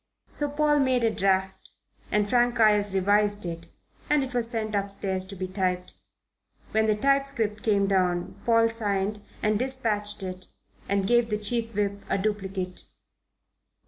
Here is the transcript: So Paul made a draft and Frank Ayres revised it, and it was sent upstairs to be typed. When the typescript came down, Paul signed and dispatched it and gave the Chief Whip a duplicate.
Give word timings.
So 0.27 0.49
Paul 0.49 0.79
made 0.79 1.03
a 1.03 1.11
draft 1.13 1.69
and 2.11 2.27
Frank 2.27 2.59
Ayres 2.59 2.95
revised 2.95 3.45
it, 3.45 3.67
and 4.09 4.23
it 4.23 4.33
was 4.33 4.49
sent 4.49 4.73
upstairs 4.73 5.27
to 5.27 5.35
be 5.35 5.45
typed. 5.47 5.93
When 6.71 6.87
the 6.87 6.95
typescript 6.95 7.61
came 7.61 7.85
down, 7.85 8.33
Paul 8.43 8.67
signed 8.67 9.21
and 9.43 9.59
dispatched 9.59 10.23
it 10.23 10.47
and 10.89 11.05
gave 11.05 11.29
the 11.29 11.37
Chief 11.37 11.75
Whip 11.75 12.03
a 12.09 12.17
duplicate. 12.17 12.85